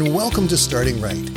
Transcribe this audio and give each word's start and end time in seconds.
and 0.00 0.14
welcome 0.14 0.48
to 0.48 0.56
Starting 0.56 0.98
Right. 0.98 1.30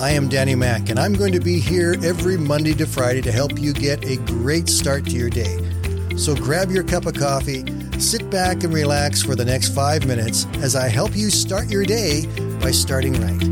I 0.00 0.10
am 0.10 0.28
Danny 0.28 0.56
Mack, 0.56 0.88
and 0.88 0.98
I'm 0.98 1.12
going 1.12 1.32
to 1.32 1.40
be 1.40 1.60
here 1.60 1.94
every 2.02 2.36
Monday 2.36 2.74
to 2.74 2.86
Friday 2.86 3.20
to 3.22 3.30
help 3.30 3.60
you 3.60 3.72
get 3.72 4.04
a 4.04 4.16
great 4.16 4.68
start 4.68 5.04
to 5.04 5.10
your 5.12 5.30
day. 5.30 5.56
So 6.16 6.34
grab 6.34 6.70
your 6.70 6.82
cup 6.82 7.06
of 7.06 7.14
coffee, 7.14 7.64
sit 8.00 8.28
back, 8.28 8.64
and 8.64 8.74
relax 8.74 9.22
for 9.22 9.36
the 9.36 9.44
next 9.44 9.72
five 9.72 10.04
minutes 10.04 10.46
as 10.54 10.74
I 10.74 10.88
help 10.88 11.14
you 11.14 11.30
start 11.30 11.68
your 11.68 11.84
day 11.84 12.26
by 12.60 12.72
starting 12.72 13.12
right. 13.12 13.42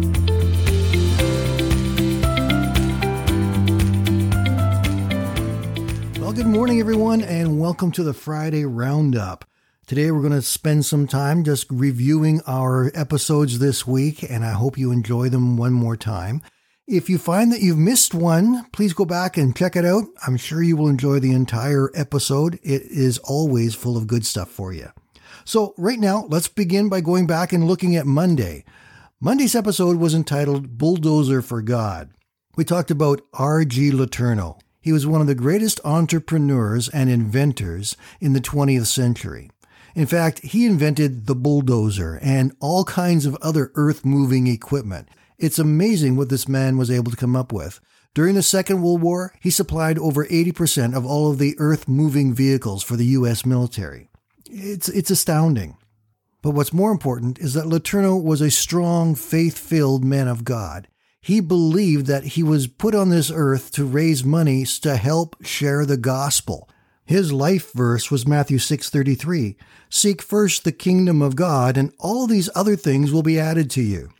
Well, 6.19 6.33
good 6.33 6.47
morning, 6.47 6.81
everyone, 6.81 7.21
and 7.21 7.61
welcome 7.61 7.93
to 7.93 8.03
the 8.03 8.15
Friday 8.15 8.65
Roundup. 8.65 9.45
Today, 9.89 10.11
we're 10.11 10.21
going 10.21 10.33
to 10.33 10.43
spend 10.43 10.85
some 10.85 11.07
time 11.07 11.45
just 11.45 11.67
reviewing 11.71 12.43
our 12.47 12.93
episodes 12.95 13.59
this 13.59 13.87
week, 13.87 14.23
and 14.23 14.45
I 14.45 14.53
hope 14.53 14.77
you 14.77 14.93
enjoy 14.93 15.31
them 15.31 15.57
one 15.57 15.73
more 15.73 15.97
time. 15.97 16.43
If 16.87 17.09
you 17.09 17.17
find 17.17 17.51
that 17.53 17.63
you've 17.63 17.79
missed 17.79 18.13
one, 18.13 18.67
please 18.75 18.93
go 18.93 19.07
back 19.07 19.39
and 19.39 19.57
check 19.57 19.77
it 19.77 19.87
out. 19.87 20.05
I'm 20.27 20.37
sure 20.37 20.63
you 20.63 20.77
will 20.77 20.89
enjoy 20.89 21.21
the 21.21 21.33
entire 21.33 21.91
episode. 21.95 22.57
It 22.63 22.83
is 22.83 23.17
always 23.17 23.75
full 23.75 23.97
of 23.97 24.07
good 24.07 24.27
stuff 24.27 24.51
for 24.51 24.75
you. 24.75 24.91
So, 25.47 25.73
right 25.79 25.99
now, 25.99 26.27
let's 26.29 26.49
begin 26.49 26.91
by 26.91 27.01
going 27.01 27.27
back 27.27 27.55
and 27.55 27.67
looking 27.67 27.97
at 27.97 28.05
Monday. 28.05 28.67
Monday's 29.23 29.55
episode 29.55 29.97
was 29.97 30.15
entitled 30.15 30.77
Bulldozer 30.77 31.41
for 31.41 31.63
God. 31.63 32.11
We 32.57 32.65
talked 32.67 32.91
about 32.91 33.23
R.G. 33.33 33.93
Letourneau. 33.93 34.61
He 34.83 34.93
was 34.93 35.07
one 35.07 35.23
of 35.23 35.27
the 35.27 35.35
greatest 35.35 35.81
entrepreneurs 35.83 36.91
and 36.91 37.09
inventors 37.09 37.97
in 38.21 38.35
the 38.35 38.41
20th 38.43 38.85
century. 38.85 39.51
In 39.99 40.07
fact, 40.07 40.39
he 40.45 40.65
invented 40.65 41.27
the 41.27 41.35
bulldozer 41.35 42.21
and 42.23 42.55
all 42.61 42.85
kinds 42.85 43.27
of 43.27 43.35
other 43.43 43.73
earth 43.75 44.05
moving 44.05 44.47
equipment. 44.47 45.09
It's 45.39 45.59
amazing 45.59 46.15
what 46.15 46.29
this 46.29 46.47
man 46.47 46.79
was 46.79 46.89
able 46.89 47.11
to 47.11 47.17
come 47.17 47.35
up 47.35 47.53
with. 47.53 47.81
During 48.15 48.37
the 48.37 48.43
Second 48.45 48.81
World 48.81 49.03
War, 49.03 49.35
he 49.41 49.51
supplied 49.51 49.99
over 49.99 50.25
80% 50.25 50.97
of 50.97 51.05
all 51.05 51.33
of 51.33 51.39
the 51.39 51.57
earth 51.59 51.89
moving 51.89 52.33
vehicles 52.33 52.85
for 52.85 52.95
the 52.95 53.07
U.S. 53.07 53.45
military. 53.45 54.09
It's, 54.49 54.89
it's 54.89 55.11
astounding. 55.11 55.77
But 56.43 56.53
what's 56.53 56.73
more 56.73 56.93
important 56.93 57.41
is 57.41 57.55
that 57.55 57.67
Letourneau 57.67 58.23
was 58.23 58.41
a 58.41 58.53
strong, 58.53 59.17
faith 59.17 59.59
filled 59.59 60.05
man 60.05 60.29
of 60.29 60.45
God. 60.45 60.87
He 61.21 61.41
believed 61.41 62.07
that 62.07 62.23
he 62.23 62.45
was 62.45 62.69
put 62.69 62.95
on 62.95 63.09
this 63.11 63.33
earth 63.35 63.73
to 63.73 63.85
raise 63.85 64.23
money 64.23 64.65
to 64.65 64.95
help 64.95 65.45
share 65.45 65.85
the 65.85 65.97
gospel. 65.97 66.69
His 67.09 67.33
life 67.33 67.73
verse 67.73 68.11
was 68.11 68.29
Matthew 68.29 68.59
6:33. 68.59 69.57
Seek 69.89 70.21
first 70.21 70.65
the 70.65 70.73
kingdom 70.73 71.23
of 71.23 71.37
God 71.37 71.79
and 71.79 71.91
all 71.99 72.27
these 72.27 72.51
other 72.55 72.77
things 72.77 73.11
will 73.11 73.23
be 73.23 73.41
added 73.41 73.71
to 73.71 73.83
you. 73.83 74.11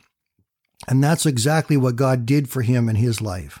And 0.87 1.03
that's 1.03 1.27
exactly 1.27 1.77
what 1.77 1.95
God 1.95 2.25
did 2.25 2.49
for 2.49 2.63
him 2.63 2.89
in 2.89 2.95
his 2.95 3.21
life. 3.21 3.59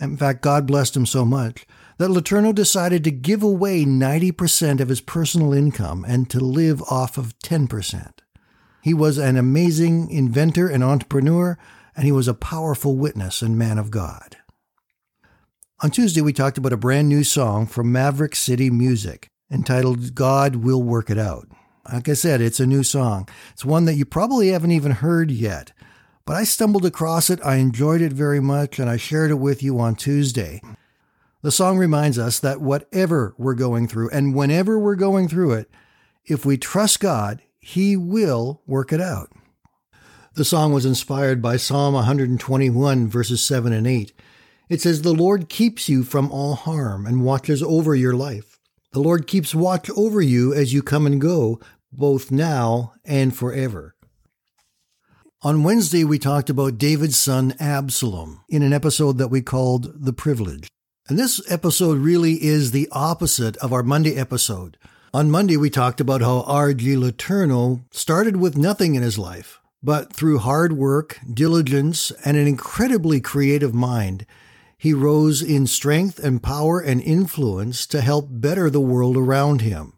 In 0.00 0.16
fact, 0.16 0.40
God 0.40 0.66
blessed 0.66 0.96
him 0.96 1.04
so 1.04 1.26
much 1.26 1.66
that 1.98 2.08
Letourneau 2.08 2.54
decided 2.54 3.04
to 3.04 3.10
give 3.10 3.42
away 3.42 3.84
90% 3.84 4.80
of 4.80 4.88
his 4.88 5.02
personal 5.02 5.52
income 5.52 6.02
and 6.08 6.30
to 6.30 6.40
live 6.40 6.80
off 6.84 7.18
of 7.18 7.38
10%. 7.40 8.22
He 8.80 8.94
was 8.94 9.18
an 9.18 9.36
amazing 9.36 10.08
inventor 10.08 10.68
and 10.68 10.82
entrepreneur, 10.82 11.58
and 11.94 12.06
he 12.06 12.12
was 12.12 12.28
a 12.28 12.34
powerful 12.34 12.96
witness 12.96 13.42
and 13.42 13.58
man 13.58 13.76
of 13.76 13.90
God. 13.90 14.38
On 15.84 15.90
Tuesday, 15.90 16.22
we 16.22 16.32
talked 16.32 16.56
about 16.56 16.72
a 16.72 16.78
brand 16.78 17.10
new 17.10 17.22
song 17.22 17.66
from 17.66 17.92
Maverick 17.92 18.34
City 18.34 18.70
Music 18.70 19.28
entitled 19.50 20.14
God 20.14 20.56
Will 20.56 20.82
Work 20.82 21.10
It 21.10 21.18
Out. 21.18 21.46
Like 21.92 22.08
I 22.08 22.14
said, 22.14 22.40
it's 22.40 22.58
a 22.58 22.66
new 22.66 22.82
song. 22.82 23.28
It's 23.52 23.66
one 23.66 23.84
that 23.84 23.92
you 23.92 24.06
probably 24.06 24.48
haven't 24.48 24.70
even 24.70 24.92
heard 24.92 25.30
yet, 25.30 25.74
but 26.24 26.36
I 26.36 26.44
stumbled 26.44 26.86
across 26.86 27.28
it. 27.28 27.38
I 27.44 27.56
enjoyed 27.56 28.00
it 28.00 28.14
very 28.14 28.40
much, 28.40 28.78
and 28.78 28.88
I 28.88 28.96
shared 28.96 29.30
it 29.30 29.34
with 29.34 29.62
you 29.62 29.78
on 29.78 29.94
Tuesday. 29.94 30.62
The 31.42 31.50
song 31.50 31.76
reminds 31.76 32.18
us 32.18 32.40
that 32.40 32.62
whatever 32.62 33.34
we're 33.36 33.52
going 33.52 33.86
through 33.86 34.08
and 34.08 34.34
whenever 34.34 34.78
we're 34.78 34.94
going 34.94 35.28
through 35.28 35.52
it, 35.52 35.70
if 36.24 36.46
we 36.46 36.56
trust 36.56 36.98
God, 36.98 37.42
He 37.60 37.94
will 37.94 38.62
work 38.66 38.90
it 38.90 39.02
out. 39.02 39.32
The 40.32 40.46
song 40.46 40.72
was 40.72 40.86
inspired 40.86 41.42
by 41.42 41.58
Psalm 41.58 41.92
121, 41.92 43.06
verses 43.06 43.42
7 43.42 43.70
and 43.74 43.86
8. 43.86 44.14
It 44.68 44.80
says, 44.80 45.02
The 45.02 45.12
Lord 45.12 45.48
keeps 45.48 45.88
you 45.88 46.04
from 46.04 46.30
all 46.30 46.54
harm 46.54 47.06
and 47.06 47.24
watches 47.24 47.62
over 47.62 47.94
your 47.94 48.14
life. 48.14 48.58
The 48.92 49.00
Lord 49.00 49.26
keeps 49.26 49.54
watch 49.54 49.90
over 49.90 50.22
you 50.22 50.54
as 50.54 50.72
you 50.72 50.82
come 50.82 51.06
and 51.06 51.20
go, 51.20 51.60
both 51.92 52.30
now 52.30 52.92
and 53.04 53.34
forever. 53.36 53.94
On 55.42 55.62
Wednesday, 55.62 56.04
we 56.04 56.18
talked 56.18 56.48
about 56.48 56.78
David's 56.78 57.18
son 57.18 57.54
Absalom 57.60 58.42
in 58.48 58.62
an 58.62 58.72
episode 58.72 59.18
that 59.18 59.28
we 59.28 59.42
called 59.42 59.92
The 59.94 60.12
Privilege. 60.12 60.68
And 61.06 61.18
this 61.18 61.38
episode 61.52 61.98
really 61.98 62.42
is 62.42 62.70
the 62.70 62.88
opposite 62.90 63.58
of 63.58 63.70
our 63.70 63.82
Monday 63.82 64.16
episode. 64.16 64.78
On 65.12 65.30
Monday, 65.30 65.58
we 65.58 65.68
talked 65.68 66.00
about 66.00 66.22
how 66.22 66.44
R.G. 66.46 66.96
Letourneau 66.96 67.84
started 67.90 68.38
with 68.38 68.56
nothing 68.56 68.94
in 68.94 69.02
his 69.02 69.18
life, 69.18 69.60
but 69.82 70.14
through 70.14 70.38
hard 70.38 70.72
work, 70.72 71.20
diligence, 71.30 72.10
and 72.24 72.38
an 72.38 72.46
incredibly 72.46 73.20
creative 73.20 73.74
mind, 73.74 74.24
he 74.76 74.92
rose 74.92 75.42
in 75.42 75.66
strength 75.66 76.18
and 76.18 76.42
power 76.42 76.80
and 76.80 77.00
influence 77.00 77.86
to 77.86 78.00
help 78.00 78.26
better 78.30 78.68
the 78.68 78.80
world 78.80 79.16
around 79.16 79.60
him. 79.60 79.92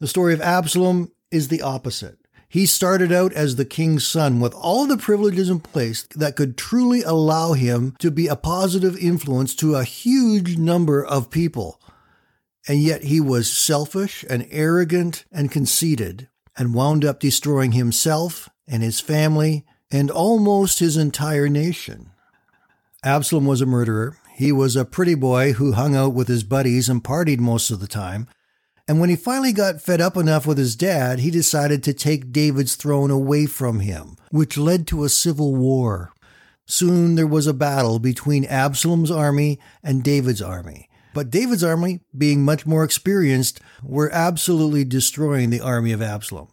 The 0.00 0.08
story 0.08 0.34
of 0.34 0.40
Absalom 0.40 1.12
is 1.30 1.48
the 1.48 1.62
opposite. 1.62 2.18
He 2.48 2.66
started 2.66 3.12
out 3.12 3.32
as 3.32 3.56
the 3.56 3.64
king's 3.64 4.06
son 4.06 4.38
with 4.38 4.52
all 4.52 4.86
the 4.86 4.98
privileges 4.98 5.48
in 5.48 5.60
place 5.60 6.06
that 6.14 6.36
could 6.36 6.58
truly 6.58 7.02
allow 7.02 7.54
him 7.54 7.96
to 7.98 8.10
be 8.10 8.26
a 8.26 8.36
positive 8.36 8.94
influence 8.98 9.54
to 9.54 9.74
a 9.74 9.84
huge 9.84 10.58
number 10.58 11.02
of 11.02 11.30
people. 11.30 11.80
And 12.68 12.82
yet 12.82 13.04
he 13.04 13.20
was 13.20 13.50
selfish 13.50 14.22
and 14.28 14.46
arrogant 14.50 15.24
and 15.32 15.50
conceited 15.50 16.28
and 16.54 16.74
wound 16.74 17.06
up 17.06 17.20
destroying 17.20 17.72
himself 17.72 18.50
and 18.68 18.82
his 18.82 19.00
family 19.00 19.64
and 19.90 20.10
almost 20.10 20.78
his 20.78 20.98
entire 20.98 21.48
nation. 21.48 22.10
Absalom 23.04 23.46
was 23.46 23.60
a 23.60 23.66
murderer. 23.66 24.16
He 24.36 24.52
was 24.52 24.76
a 24.76 24.84
pretty 24.84 25.16
boy 25.16 25.54
who 25.54 25.72
hung 25.72 25.96
out 25.96 26.14
with 26.14 26.28
his 26.28 26.44
buddies 26.44 26.88
and 26.88 27.02
partied 27.02 27.40
most 27.40 27.72
of 27.72 27.80
the 27.80 27.88
time. 27.88 28.28
And 28.86 29.00
when 29.00 29.10
he 29.10 29.16
finally 29.16 29.52
got 29.52 29.82
fed 29.82 30.00
up 30.00 30.16
enough 30.16 30.46
with 30.46 30.56
his 30.56 30.76
dad, 30.76 31.18
he 31.18 31.30
decided 31.30 31.82
to 31.82 31.92
take 31.92 32.30
David's 32.30 32.76
throne 32.76 33.10
away 33.10 33.46
from 33.46 33.80
him, 33.80 34.16
which 34.30 34.56
led 34.56 34.86
to 34.86 35.02
a 35.02 35.08
civil 35.08 35.56
war. 35.56 36.12
Soon 36.64 37.16
there 37.16 37.26
was 37.26 37.48
a 37.48 37.52
battle 37.52 37.98
between 37.98 38.44
Absalom's 38.44 39.10
army 39.10 39.58
and 39.82 40.04
David's 40.04 40.40
army. 40.40 40.88
But 41.12 41.28
David's 41.28 41.64
army, 41.64 42.00
being 42.16 42.44
much 42.44 42.66
more 42.66 42.84
experienced, 42.84 43.60
were 43.82 44.10
absolutely 44.12 44.84
destroying 44.84 45.50
the 45.50 45.60
army 45.60 45.90
of 45.90 46.02
Absalom. 46.02 46.48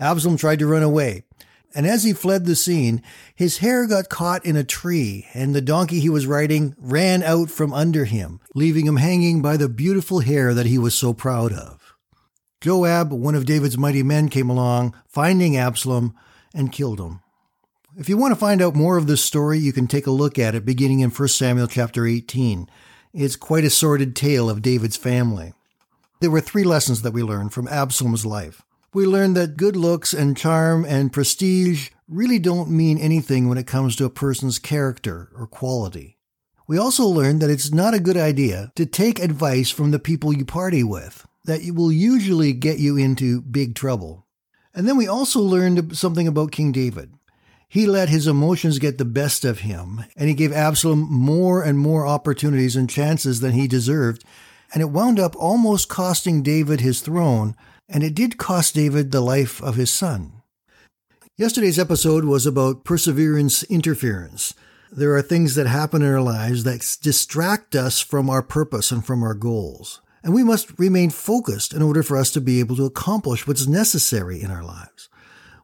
Absalom 0.00 0.36
tried 0.36 0.58
to 0.58 0.66
run 0.66 0.82
away, 0.82 1.22
and 1.74 1.86
as 1.86 2.04
he 2.04 2.12
fled 2.12 2.46
the 2.46 2.56
scene, 2.56 3.02
his 3.34 3.58
hair 3.58 3.86
got 3.86 4.08
caught 4.08 4.44
in 4.44 4.56
a 4.56 4.64
tree, 4.64 5.26
and 5.34 5.54
the 5.54 5.60
donkey 5.60 6.00
he 6.00 6.08
was 6.08 6.26
riding 6.26 6.74
ran 6.78 7.22
out 7.22 7.50
from 7.50 7.72
under 7.72 8.04
him, 8.04 8.40
leaving 8.54 8.86
him 8.86 8.96
hanging 8.96 9.42
by 9.42 9.56
the 9.56 9.68
beautiful 9.68 10.20
hair 10.20 10.54
that 10.54 10.66
he 10.66 10.78
was 10.78 10.94
so 10.94 11.12
proud 11.12 11.52
of. 11.52 11.94
Joab, 12.60 13.12
one 13.12 13.34
of 13.34 13.44
David's 13.44 13.76
mighty 13.76 14.02
men, 14.02 14.28
came 14.28 14.48
along, 14.48 14.94
finding 15.06 15.56
Absalom, 15.56 16.14
and 16.54 16.72
killed 16.72 17.00
him. 17.00 17.20
If 17.98 18.08
you 18.08 18.16
want 18.16 18.32
to 18.32 18.40
find 18.40 18.60
out 18.60 18.74
more 18.74 18.96
of 18.96 19.06
this 19.06 19.24
story, 19.24 19.58
you 19.58 19.72
can 19.72 19.86
take 19.86 20.06
a 20.06 20.10
look 20.10 20.38
at 20.38 20.54
it 20.54 20.64
beginning 20.64 21.00
in 21.00 21.10
1 21.10 21.28
Samuel 21.28 21.66
chapter 21.66 22.06
18. 22.06 22.68
It's 23.12 23.36
quite 23.36 23.64
a 23.64 23.70
sordid 23.70 24.14
tale 24.14 24.50
of 24.50 24.62
David's 24.62 24.96
family. 24.96 25.54
There 26.20 26.30
were 26.30 26.40
three 26.40 26.64
lessons 26.64 27.02
that 27.02 27.12
we 27.12 27.22
learned 27.22 27.52
from 27.52 27.68
Absalom's 27.68 28.26
life 28.26 28.62
we 28.92 29.06
learned 29.06 29.36
that 29.36 29.56
good 29.56 29.76
looks 29.76 30.12
and 30.12 30.36
charm 30.36 30.84
and 30.84 31.12
prestige 31.12 31.90
really 32.08 32.38
don't 32.38 32.70
mean 32.70 32.98
anything 32.98 33.48
when 33.48 33.58
it 33.58 33.66
comes 33.66 33.96
to 33.96 34.04
a 34.04 34.10
person's 34.10 34.58
character 34.58 35.30
or 35.36 35.46
quality. 35.46 36.18
We 36.68 36.78
also 36.78 37.04
learned 37.04 37.42
that 37.42 37.50
it's 37.50 37.72
not 37.72 37.94
a 37.94 38.00
good 38.00 38.16
idea 38.16 38.72
to 38.74 38.86
take 38.86 39.18
advice 39.18 39.70
from 39.70 39.90
the 39.90 39.98
people 39.98 40.32
you 40.32 40.44
party 40.44 40.82
with, 40.82 41.26
that 41.44 41.60
will 41.74 41.92
usually 41.92 42.52
get 42.52 42.78
you 42.78 42.96
into 42.96 43.40
big 43.40 43.74
trouble. 43.74 44.26
And 44.74 44.88
then 44.88 44.96
we 44.96 45.06
also 45.06 45.40
learned 45.40 45.96
something 45.96 46.26
about 46.26 46.52
King 46.52 46.72
David. 46.72 47.12
He 47.68 47.86
let 47.86 48.08
his 48.08 48.26
emotions 48.26 48.78
get 48.78 48.98
the 48.98 49.04
best 49.04 49.44
of 49.44 49.60
him, 49.60 50.04
and 50.16 50.28
he 50.28 50.34
gave 50.34 50.52
Absalom 50.52 51.00
more 51.10 51.62
and 51.62 51.78
more 51.78 52.06
opportunities 52.06 52.76
and 52.76 52.88
chances 52.88 53.40
than 53.40 53.52
he 53.52 53.66
deserved, 53.66 54.24
and 54.72 54.82
it 54.82 54.90
wound 54.90 55.18
up 55.18 55.34
almost 55.36 55.88
costing 55.88 56.42
David 56.42 56.80
his 56.80 57.00
throne 57.00 57.56
and 57.88 58.02
it 58.02 58.14
did 58.14 58.38
cost 58.38 58.74
David 58.74 59.10
the 59.12 59.20
life 59.20 59.62
of 59.62 59.76
his 59.76 59.92
son. 59.92 60.42
Yesterday's 61.36 61.78
episode 61.78 62.24
was 62.24 62.46
about 62.46 62.84
perseverance 62.84 63.62
interference. 63.64 64.54
There 64.90 65.14
are 65.14 65.22
things 65.22 65.54
that 65.54 65.66
happen 65.66 66.00
in 66.00 66.08
our 66.08 66.20
lives 66.20 66.64
that 66.64 66.96
distract 67.02 67.76
us 67.76 68.00
from 68.00 68.30
our 68.30 68.42
purpose 68.42 68.90
and 68.90 69.04
from 69.04 69.22
our 69.22 69.34
goals. 69.34 70.00
And 70.22 70.32
we 70.32 70.42
must 70.42 70.78
remain 70.78 71.10
focused 71.10 71.74
in 71.74 71.82
order 71.82 72.02
for 72.02 72.16
us 72.16 72.30
to 72.32 72.40
be 72.40 72.58
able 72.60 72.76
to 72.76 72.86
accomplish 72.86 73.46
what's 73.46 73.66
necessary 73.66 74.40
in 74.40 74.50
our 74.50 74.64
lives. 74.64 75.08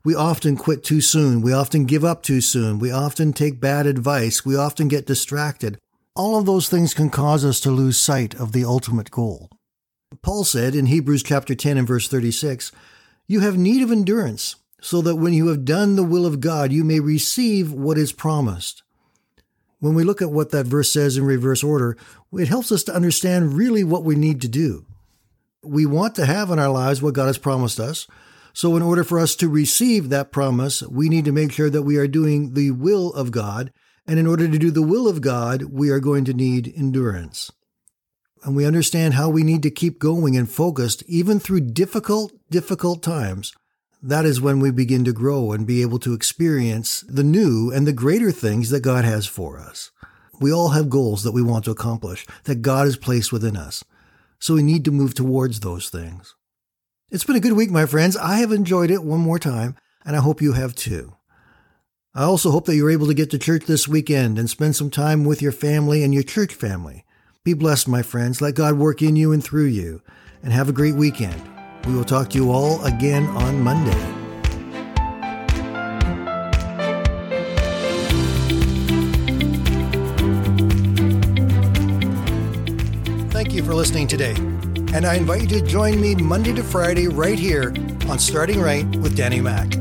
We 0.05 0.15
often 0.15 0.57
quit 0.57 0.85
too 0.85 1.01
soon. 1.01 1.41
We 1.41 1.53
often 1.53 1.85
give 1.85 2.05
up 2.05 2.23
too 2.23 2.41
soon. 2.41 2.79
We 2.79 2.91
often 2.91 3.33
take 3.33 3.61
bad 3.61 3.87
advice. 3.87 4.45
We 4.45 4.57
often 4.57 4.89
get 4.89 5.07
distracted. 5.07 5.79
All 6.15 6.39
of 6.39 6.45
those 6.45 6.69
things 6.69 6.93
can 6.93 7.09
cause 7.09 7.45
us 7.45 7.61
to 7.61 7.71
lose 7.71 7.97
sight 7.97 8.35
of 8.35 8.53
the 8.53 8.65
ultimate 8.65 9.11
goal. 9.11 9.49
Paul 10.21 10.45
said 10.45 10.75
in 10.75 10.87
Hebrews 10.87 11.23
chapter 11.23 11.55
10 11.55 11.79
and 11.79 11.89
verse 11.89 12.09
36, 12.09 12.73
You 13.27 13.41
have 13.41 13.57
need 13.57 13.83
of 13.83 13.91
endurance, 13.91 14.57
so 14.81 15.01
that 15.03 15.17
when 15.17 15.33
you 15.33 15.49
have 15.49 15.65
done 15.65 15.97
the 15.97 16.03
will 16.03 16.27
of 16.27 16.41
God, 16.41 16.73
you 16.73 16.85
may 16.85 17.01
receive 17.01 17.73
what 17.73 17.97
is 17.97 18.13
promised. 18.13 18.83
When 19.79 19.95
we 19.95 20.05
look 20.05 20.21
at 20.21 20.31
what 20.31 20.51
that 20.51 20.67
verse 20.67 20.93
says 20.93 21.17
in 21.17 21.25
reverse 21.25 21.65
order, 21.65 21.97
it 22.33 22.49
helps 22.49 22.71
us 22.71 22.83
to 22.85 22.95
understand 22.95 23.55
really 23.55 23.83
what 23.83 24.05
we 24.05 24.15
need 24.15 24.41
to 24.43 24.49
do. 24.49 24.85
We 25.65 25.87
want 25.87 26.15
to 26.17 26.27
have 26.27 26.51
in 26.51 26.59
our 26.59 26.69
lives 26.69 27.01
what 27.01 27.15
God 27.15 27.27
has 27.27 27.39
promised 27.39 27.81
us. 27.81 28.07
So, 28.53 28.77
in 28.77 28.83
order 28.83 29.03
for 29.03 29.19
us 29.19 29.35
to 29.37 29.49
receive 29.49 30.09
that 30.09 30.31
promise, 30.31 30.83
we 30.83 31.09
need 31.09 31.25
to 31.25 31.33
make 31.33 31.53
sure 31.53 31.71
that 31.71 31.83
we 31.83 31.97
are 31.97 32.07
doing 32.07 32.55
the 32.55 32.71
will 32.73 33.13
of 33.15 33.31
God. 33.31 33.73
And 34.07 34.19
in 34.19 34.27
order 34.27 34.47
to 34.47 34.59
do 34.59 34.71
the 34.71 34.83
will 34.83 35.09
of 35.09 35.21
God, 35.21 35.63
we 35.65 35.91
are 35.91 36.01
going 36.01 36.25
to 36.27 36.35
need 36.35 36.73
endurance. 36.77 37.51
And 38.43 38.57
we 38.57 38.67
understand 38.67 39.15
how 39.15 39.29
we 39.29 39.45
need 39.45 39.63
to 39.63 39.71
keep 39.71 39.99
going 39.99 40.37
and 40.37 40.51
focused 40.51 41.03
even 41.07 41.39
through 41.39 41.61
difficult, 41.61 42.33
difficult 42.51 43.03
times. 43.03 43.53
That 44.03 44.25
is 44.25 44.41
when 44.41 44.59
we 44.59 44.73
begin 44.73 45.05
to 45.05 45.13
grow 45.13 45.53
and 45.53 45.67
be 45.67 45.81
able 45.81 46.01
to 46.01 46.13
experience 46.13 47.03
the 47.03 47.23
new 47.23 47.71
and 47.71 47.87
the 47.87 47.93
greater 47.93 48.33
things 48.33 48.71
that 48.71 48.81
God 48.81 49.05
has 49.05 49.27
for 49.27 49.61
us. 49.61 49.93
We 50.41 50.53
all 50.53 50.71
have 50.71 50.91
goals 50.91 51.23
that 51.23 51.31
we 51.33 51.43
want 51.43 51.65
to 51.67 51.71
accomplish, 51.71 52.27
that 52.45 52.63
God 52.63 52.87
has 52.87 52.97
placed 52.97 53.31
within 53.33 53.57
us. 53.57 53.85
So 54.41 54.55
we 54.55 54.63
need 54.65 54.85
to 54.87 54.91
move 54.91 55.15
towards 55.15 55.61
those 55.61 55.89
things. 55.89 56.35
It's 57.13 57.23
been 57.23 57.37
a 57.37 57.41
good 57.41 57.53
week, 57.53 57.71
my 57.71 57.87
friends. 57.87 58.17
I 58.17 58.39
have 58.39 58.51
enjoyed 58.51 58.91
it 58.91 59.05
one 59.05 59.21
more 59.21 59.39
time, 59.39 59.77
and 60.05 60.17
I 60.17 60.21
hope 60.21 60.43
you 60.43 60.55
have 60.55 60.75
too. 60.75 61.15
I 62.13 62.25
also 62.25 62.51
hope 62.51 62.65
that 62.65 62.75
you're 62.75 62.91
able 62.91 63.07
to 63.07 63.15
get 63.15 63.31
to 63.31 63.39
church 63.39 63.67
this 63.67 63.87
weekend 63.87 64.37
and 64.37 64.51
spend 64.51 64.75
some 64.75 64.91
time 64.91 65.25
with 65.25 65.41
your 65.41 65.53
family 65.53 66.03
and 66.03 66.13
your 66.13 66.25
church 66.25 66.55
family. 66.55 67.05
Be 67.45 67.55
blessed, 67.55 67.89
my 67.89 68.03
friends. 68.03 68.41
Let 68.41 68.55
God 68.55 68.75
work 68.75 69.03
in 69.03 69.17
you 69.17 69.33
and 69.33 69.43
through 69.43 69.67
you. 69.67 70.01
And 70.43 70.53
have 70.53 70.69
a 70.69 70.73
great 70.73 70.95
weekend. 70.95 71.41
We 71.87 71.95
will 71.95 72.05
talk 72.05 72.31
to 72.31 72.39
you 72.39 72.53
all 72.53 72.85
again 72.85 73.27
on 73.29 73.61
Monday. 73.61 73.91
Thank 83.31 83.53
you 83.53 83.65
for 83.65 83.75
listening 83.75 84.07
today 84.07 84.37
and 84.93 85.07
I 85.07 85.15
invite 85.15 85.41
you 85.41 85.49
to 85.49 85.63
join 85.63 86.01
me 86.01 86.15
Monday 86.15 86.53
to 86.53 86.63
Friday 86.63 87.09
right 87.09 87.39
here 87.39 87.73
on 88.09 88.19
Starting 88.19 88.61
Right 88.61 88.85
with 88.97 89.17
Danny 89.17 89.41
Mack. 89.41 89.75